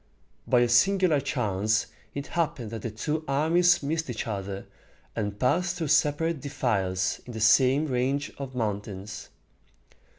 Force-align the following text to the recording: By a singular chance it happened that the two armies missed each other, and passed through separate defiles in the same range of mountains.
By 0.47 0.61
a 0.61 0.67
singular 0.67 1.19
chance 1.21 1.85
it 2.15 2.25
happened 2.25 2.71
that 2.71 2.81
the 2.81 2.89
two 2.89 3.23
armies 3.27 3.83
missed 3.83 4.09
each 4.09 4.25
other, 4.25 4.65
and 5.15 5.37
passed 5.39 5.75
through 5.75 5.89
separate 5.89 6.41
defiles 6.41 7.21
in 7.27 7.33
the 7.33 7.39
same 7.39 7.85
range 7.85 8.31
of 8.39 8.55
mountains. 8.55 9.29